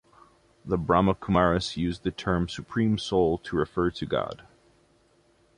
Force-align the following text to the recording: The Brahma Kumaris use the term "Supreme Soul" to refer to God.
The 0.65 0.79
Brahma 0.79 1.13
Kumaris 1.13 1.77
use 1.77 1.99
the 1.99 2.09
term 2.09 2.49
"Supreme 2.49 2.97
Soul" 2.97 3.37
to 3.37 3.55
refer 3.55 3.91
to 3.91 4.05
God. 4.07 4.47